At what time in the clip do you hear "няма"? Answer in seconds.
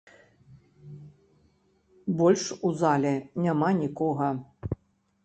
3.47-3.69